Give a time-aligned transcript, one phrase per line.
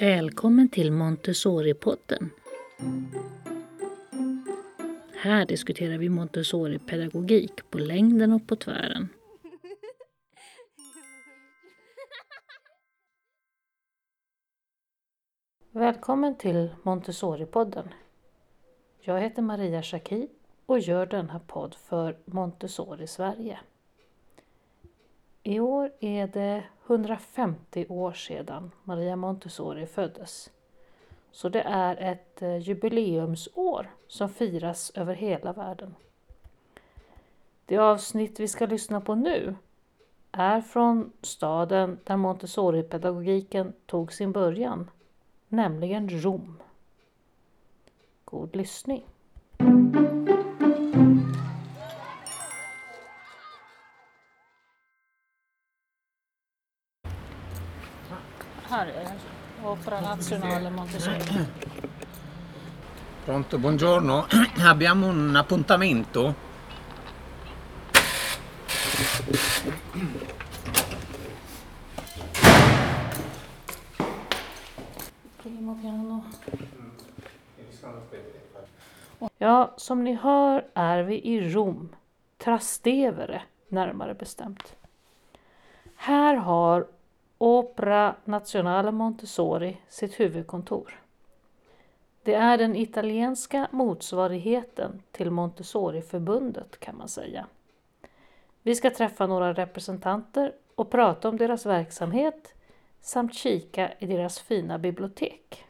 [0.00, 2.30] Välkommen till Montessori-podden.
[5.14, 9.08] Här diskuterar vi Montessori-pedagogik på längden och på tvären.
[15.72, 17.88] Välkommen till Montessori-podden.
[19.00, 20.28] Jag heter Maria Schacki
[20.66, 23.58] och gör denna podd för Montessori Sverige.
[25.42, 30.50] I år är det 150 år sedan Maria Montessori föddes.
[31.32, 35.94] Så det är ett eh, jubileumsår som firas över hela världen.
[37.66, 39.54] Det avsnitt vi ska lyssna på nu
[40.32, 44.90] är från staden där Montessori-pedagogiken tog sin början,
[45.48, 46.62] nämligen Rom.
[48.24, 49.04] God lyssning!
[59.70, 61.46] Opera Nazionale Montessori.
[63.24, 64.26] Pronto, buongiorno.
[64.64, 66.34] Abbiamo un appuntamento.
[75.36, 76.24] Primo piano.
[79.38, 81.88] Ja, som ni hör är vi i Rom,
[82.38, 84.76] Trastevere närmare bestämt.
[85.96, 86.86] Här har
[87.42, 91.00] Opera Nazionale Montessori sitt huvudkontor.
[92.22, 97.46] Det är den italienska motsvarigheten till Montessoriförbundet kan man säga.
[98.62, 102.54] Vi ska träffa några representanter och prata om deras verksamhet
[103.00, 105.64] samt kika i deras fina bibliotek.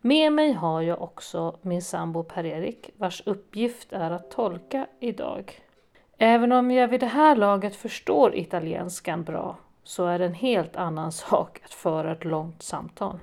[0.00, 5.60] Med mig har jag också min sambo Per-Erik vars uppgift är att tolka idag.
[6.18, 9.56] Även om jag vid det här laget förstår italienskan bra
[9.88, 13.18] så är det en helt annan sak att föra ett långt samtal.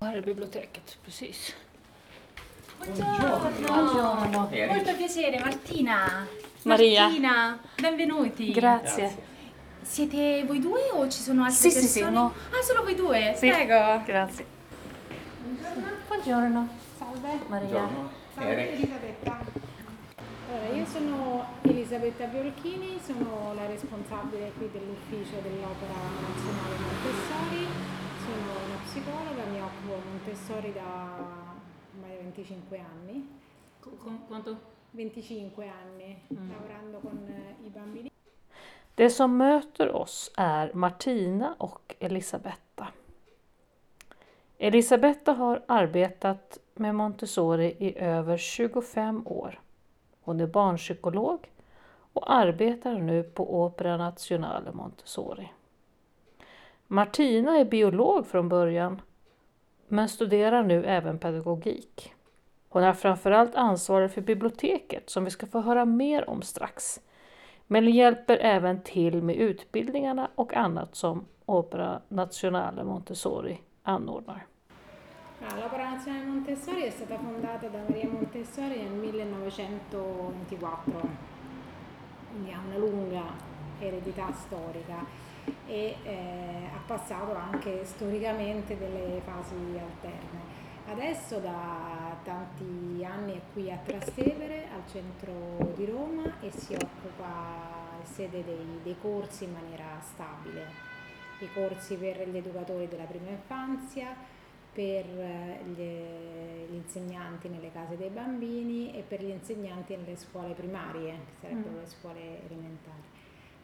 [0.00, 1.54] Här är biblioteket, precis.
[2.78, 4.50] Buongiorno.
[4.74, 6.26] Molto piacere, Martina.
[6.62, 7.02] Maria.
[7.02, 8.52] Martina, benvenuti.
[8.52, 9.16] Grazie.
[9.82, 12.18] Siete voi due o ci sono altre Sì, sì, sì, persone?
[12.18, 12.32] no.
[12.50, 13.34] Ah, solo voi due?
[13.36, 13.48] Sì.
[13.48, 14.02] Prego.
[14.06, 14.46] Grazie.
[16.08, 16.68] Buongiorno.
[16.98, 17.88] Salve, Maria.
[18.34, 19.63] salve Elisabetta.
[20.54, 27.66] Allora, io sono Elisabetta Biolchini, sono la responsabile qui dell'ufficio dell'Opera Nazionale Montessori,
[28.22, 31.18] sono una psicologa, mi occupo Montessori da
[31.96, 33.28] ormai 25 anni,
[34.28, 34.56] Quanto?
[34.92, 38.10] 25 anni lavorando con eh, i bambini.
[38.94, 42.86] Det som möter oss är Martina och Elisabetta.
[44.58, 49.60] Elisabetta har arbetat med Montessori i över 25 år.
[50.24, 51.50] Hon är barnpsykolog
[52.12, 55.52] och arbetar nu på Opera Nazionale Montessori.
[56.86, 59.02] Martina är biolog från början
[59.88, 62.14] men studerar nu även pedagogik.
[62.68, 67.00] Hon är framförallt ansvarig för biblioteket som vi ska få höra mer om strax.
[67.66, 74.46] Men hjälper även till med utbildningarna och annat som Opera Nazionale Montessori anordnar.
[75.46, 81.00] Ah, L'Opera Nazionale Montessori è stata fondata da Maria Montessori nel 1924,
[82.30, 83.24] quindi ha una lunga
[83.78, 85.04] eredità storica
[85.66, 90.40] e eh, ha passato anche storicamente delle fasi alterne.
[90.86, 98.00] Adesso da tanti anni è qui a Trastevere, al centro di Roma e si occupa
[98.04, 100.64] sede dei, dei corsi in maniera stabile,
[101.40, 104.16] i corsi per gli educatori della prima infanzia,
[104.74, 111.12] per eh, gli, insegnanti nelle case dei bambini e per gli insegnanti nelle scuole primarie,
[111.12, 111.78] che sarebbero Mm.
[111.78, 113.02] le scuole elementari.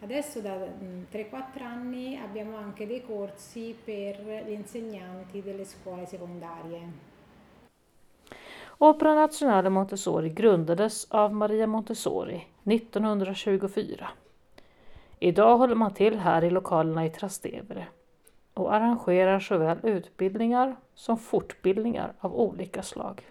[0.00, 7.06] Adesso da mm, 3-4 anni abbiamo anche dei corsi per gli insegnanti delle scuole secondarie.
[8.80, 14.08] Opera Nazionale Montessori grundades av Maria Montessori 1924.
[15.18, 17.88] Idag håller man till här i lokalerna i Trastevere
[18.58, 23.30] och arrangerar såväl utbildningar som fortbildningar av olika slag.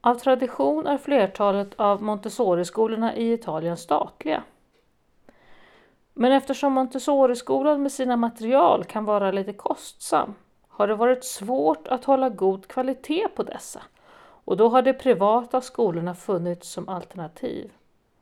[0.00, 4.42] Av tradition är flertalet av Montessori-skolorna i Italien statliga.
[6.14, 10.34] Men eftersom Montessori-skolan med sina material kan vara lite kostsam
[10.68, 13.82] har det varit svårt att hålla god kvalitet på dessa
[14.44, 17.72] och då har de privata skolorna funnits som alternativ,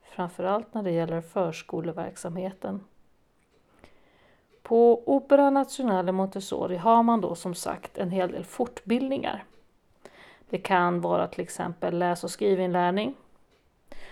[0.02, 2.80] framförallt när det gäller förskoleverksamheten.
[4.64, 9.44] På Opera Nazionale Montessori har man då som sagt en hel del fortbildningar.
[10.50, 13.14] Det kan vara till exempel läs och skrivinlärning.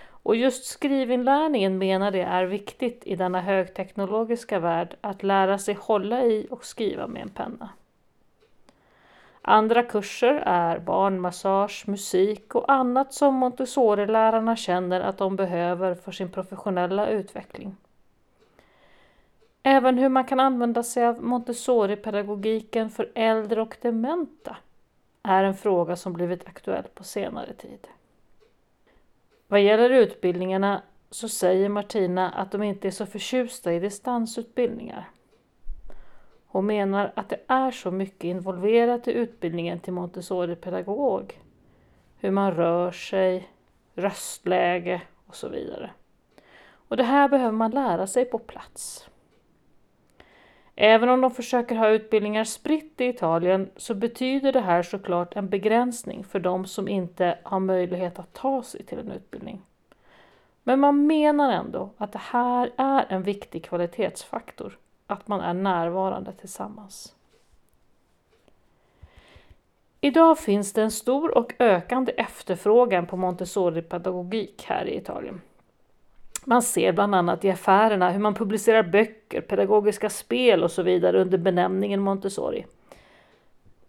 [0.05, 6.23] Och just skrivinlärningen menar det är viktigt i denna högteknologiska värld att lära sig hålla
[6.23, 7.69] i och skriva med en penna.
[9.41, 16.31] Andra kurser är barnmassage, musik och annat som Montessori-lärarna känner att de behöver för sin
[16.31, 17.75] professionella utveckling.
[19.63, 24.57] Även hur man kan använda sig av Montessori-pedagogiken för äldre och dementa
[25.23, 27.87] är en fråga som blivit aktuell på senare tid.
[29.47, 35.09] Vad gäller utbildningarna så säger Martina att de inte är så förtjusta i distansutbildningar.
[36.47, 41.39] Hon menar att det är så mycket involverat i utbildningen till Montessori-pedagog.
[42.19, 43.49] Hur man rör sig,
[43.95, 45.91] röstläge och så vidare.
[46.87, 49.09] Och det här behöver man lära sig på plats.
[50.75, 55.49] Även om de försöker ha utbildningar spritt i Italien så betyder det här såklart en
[55.49, 59.61] begränsning för de som inte har möjlighet att ta sig till en utbildning.
[60.63, 64.77] Men man menar ändå att det här är en viktig kvalitetsfaktor,
[65.07, 67.15] att man är närvarande tillsammans.
[70.01, 75.41] Idag finns det en stor och ökande efterfrågan på Montessori-pedagogik här i Italien.
[76.45, 81.21] Man ser bland annat i affärerna hur man publicerar böcker, pedagogiska spel och så vidare
[81.21, 82.65] under benämningen Montessori.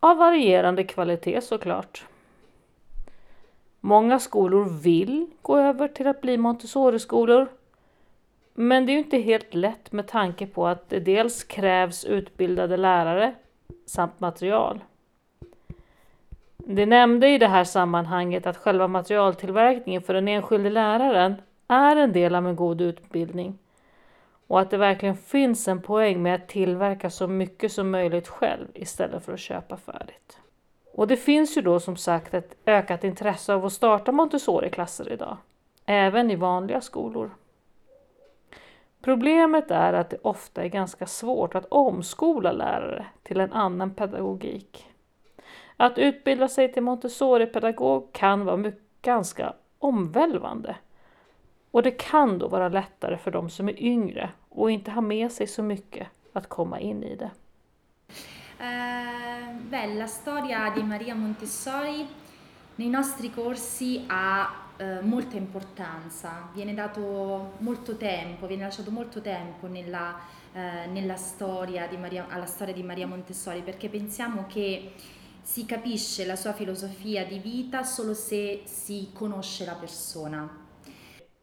[0.01, 2.06] Av varierande kvalitet såklart.
[3.81, 7.49] Många skolor vill gå över till att bli Montessori-skolor.
[8.55, 12.77] Men det är ju inte helt lätt med tanke på att det dels krävs utbildade
[12.77, 13.35] lärare
[13.87, 14.81] samt material.
[16.56, 21.35] Det nämnde i det här sammanhanget att själva materialtillverkningen för den enskilde läraren
[21.69, 23.58] är en del av en god utbildning
[24.46, 28.66] och att det verkligen finns en poäng med att tillverka så mycket som möjligt själv
[28.75, 30.38] istället för att köpa färdigt.
[30.93, 35.37] Och det finns ju då som sagt ett ökat intresse av att starta Montessori-klasser idag,
[35.87, 37.31] även i vanliga skolor.
[39.02, 44.87] Problemet är att det ofta är ganska svårt att omskola lärare till en annan pedagogik.
[45.76, 50.76] Att utbilda sig till Montessori-pedagog kan vara mycket, ganska omvälvande
[51.75, 55.32] och det kan då vara lättare för de som är yngre och inte har med
[55.32, 57.31] sig så mycket att komma in i det.
[58.59, 62.06] Eh, beh, la storia di Maria Montessori
[62.76, 64.49] nei nostri corsi ha
[64.79, 70.15] eh, molta importanza, viene dato molto tempo, viene lasciato molto tempo nella,
[70.53, 74.93] eh, nella storia Maria, alla storia di Maria Montessori perché pensiamo che
[75.43, 80.63] si capisce la sua filosofia di vita solo se si conosce la persona.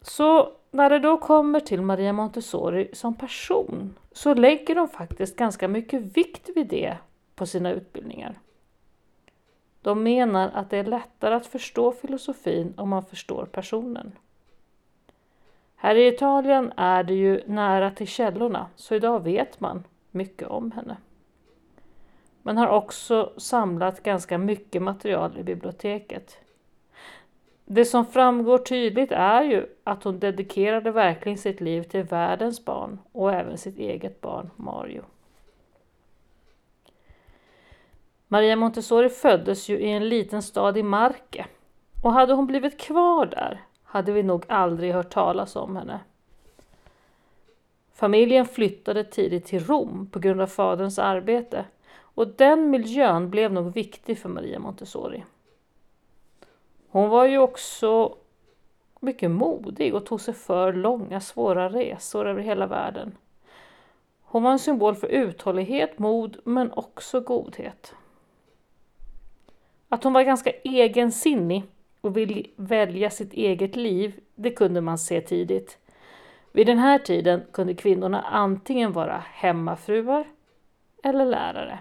[0.01, 5.68] Så när det då kommer till Maria Montessori som person så lägger de faktiskt ganska
[5.68, 6.98] mycket vikt vid det
[7.36, 8.39] på sina utbildningar.
[9.81, 14.12] De menar att det är lättare att förstå filosofin om man förstår personen.
[15.75, 20.71] Här i Italien är det ju nära till källorna så idag vet man mycket om
[20.71, 20.98] henne.
[22.42, 26.38] Man har också samlat ganska mycket material i biblioteket
[27.66, 33.00] det som framgår tydligt är ju att hon dedikerade verkligen sitt liv till världens barn
[33.12, 35.02] och även sitt eget barn Mario.
[38.28, 41.46] Maria Montessori föddes ju i en liten stad i Marke
[42.04, 46.00] och hade hon blivit kvar där hade vi nog aldrig hört talas om henne.
[47.94, 53.74] Familjen flyttade tidigt till Rom på grund av faderns arbete och den miljön blev nog
[53.74, 55.24] viktig för Maria Montessori.
[56.91, 58.15] Hon var ju också
[59.00, 63.17] mycket modig och tog sig för långa svåra resor över hela världen.
[64.21, 67.95] Hon var en symbol för uthållighet, mod men också godhet.
[69.89, 71.63] Att hon var ganska egensinnig
[72.01, 75.77] och ville välja sitt eget liv, det kunde man se tidigt.
[76.51, 80.27] Vid den här tiden kunde kvinnorna antingen vara hemmafruar
[81.03, 81.79] eller lärare.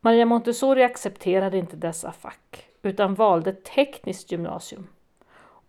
[0.00, 4.86] Maria Montessori accepterade inte dessa fack utan valde tekniskt gymnasium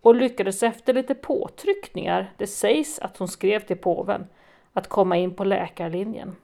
[0.00, 4.26] och lyckades efter lite påtryckningar, det sägs att hon skrev till påven,
[4.72, 6.36] att komma in på läkarlinjen.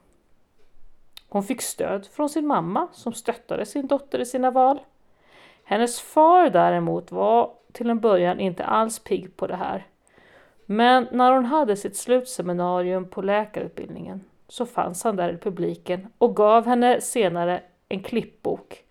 [1.29, 4.79] Hon fick stöd från sin mamma som stöttade sin dotter i sina val.
[5.63, 9.87] Hennes far däremot var till en början inte alls pigg på det här.
[10.65, 16.35] Men när hon hade sitt slutseminarium på läkarutbildningen så fanns han där i publiken och
[16.35, 18.83] gav henne senare en klippbok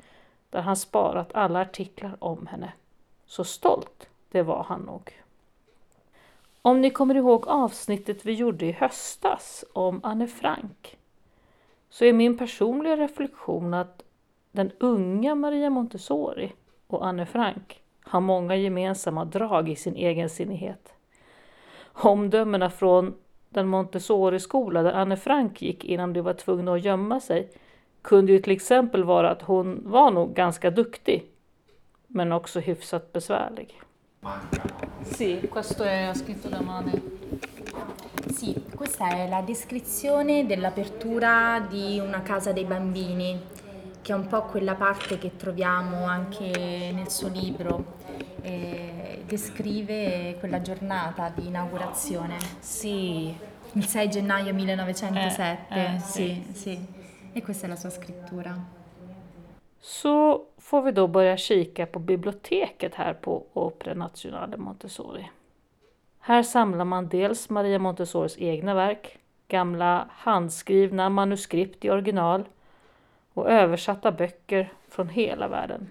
[0.52, 2.72] där han sparat alla artiklar om henne.
[3.26, 5.22] Så stolt, det var han nog.
[6.62, 10.98] Om ni kommer ihåg avsnittet vi gjorde i höstas om Anne Frank
[11.90, 14.02] så är min personliga reflektion att
[14.50, 16.52] den unga Maria Montessori
[16.86, 20.94] och Anne Frank har många gemensamma drag i sin egensinnighet.
[21.84, 23.14] Omdömena från
[23.48, 27.50] den Montessori-skola där Anne Frank gick innan de var tvungna att gömma sig
[28.02, 31.22] kunde ju till exempel vara att hon var nog ganska duktig,
[32.06, 33.80] men också hyfsat besvärlig.
[35.04, 37.02] Sì, questo è scritto da Mane.
[38.32, 43.40] Sì, questa è la descrizione dell'apertura di una casa dei bambini,
[44.00, 47.84] che è un po' quella parte che troviamo anche nel suo libro.
[48.42, 52.36] Eh, descrive quella giornata di inaugurazione.
[52.60, 53.34] Sì,
[53.74, 56.78] Il 6 gennaio 1907, Eh, eh, sì, sì.
[57.34, 58.64] E questa è la sua scrittura.
[59.80, 65.30] Så får vi då börja kika på biblioteket här på Opera Nazionale Montessori.
[66.20, 72.44] Här samlar man dels Maria Montessoris egna verk, gamla handskrivna manuskript i original
[73.34, 75.90] och översatta böcker från hela världen.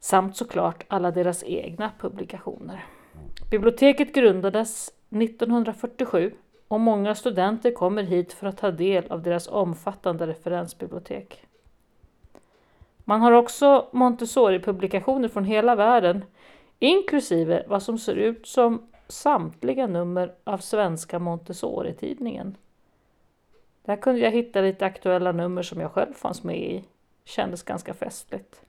[0.00, 2.84] Samt såklart alla deras egna publikationer.
[3.50, 6.32] Biblioteket grundades 1947
[6.72, 11.46] och många studenter kommer hit för att ta del av deras omfattande referensbibliotek.
[13.04, 16.24] Man har också Montessori-publikationer från hela världen,
[16.78, 22.56] inklusive vad som ser ut som samtliga nummer av svenska Montessori-tidningen.
[23.82, 26.84] Där kunde jag hitta lite aktuella nummer som jag själv fanns med i.
[27.24, 28.62] Kändes ganska festligt.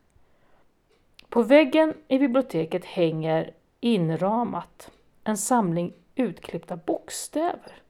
[1.30, 4.92] På väggen i biblioteket hänger inramat
[5.24, 7.83] en samling utklippta bokstäver.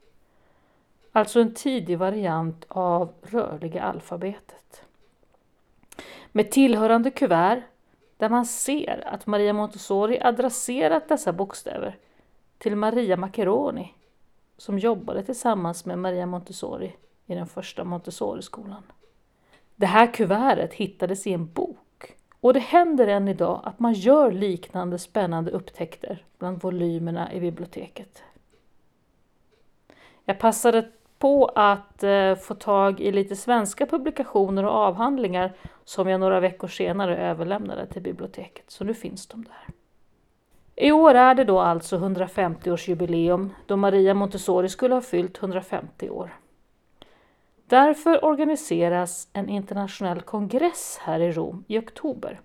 [1.15, 4.83] Alltså en tidig variant av rörliga alfabetet.
[6.31, 7.61] Med tillhörande kuvert
[8.17, 11.97] där man ser att Maria Montessori adresserat dessa bokstäver
[12.57, 13.93] till Maria Maccheroni
[14.57, 18.83] som jobbade tillsammans med Maria Montessori i den första Montessori-skolan.
[19.75, 24.31] Det här kuvertet hittades i en bok och det händer än idag att man gör
[24.31, 28.23] liknande spännande upptäckter bland volymerna i biblioteket.
[30.25, 30.91] Jag passade
[31.23, 35.53] på att eh, få tag i lite svenska publikationer och avhandlingar
[35.83, 39.67] som jag några veckor senare överlämnade till biblioteket, så nu finns de där.
[40.75, 46.37] I år är det då alltså 150-årsjubileum då Maria Montessori skulle ha fyllt 150 år.
[47.67, 52.39] Därför organiseras en internationell kongress här i Rom i oktober.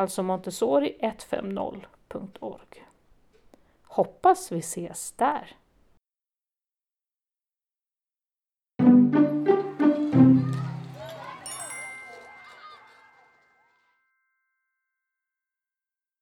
[0.00, 2.86] Alltså montessori150.org.
[3.82, 5.56] Hoppas vi ses där!